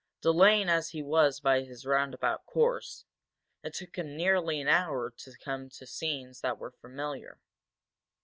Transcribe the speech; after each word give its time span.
Delaying 0.21 0.67
as 0.67 0.89
he 0.89 1.03
was 1.03 1.39
by 1.39 1.61
his 1.61 1.85
roundabout 1.85 2.43
course, 2.47 3.05
it 3.61 3.75
took 3.75 3.97
him 3.99 4.17
nearly 4.17 4.59
an 4.59 4.67
hour 4.67 5.11
to 5.11 5.37
come 5.45 5.69
to 5.69 5.85
scenes 5.85 6.41
that 6.41 6.57
were 6.57 6.71
familiar. 6.71 7.39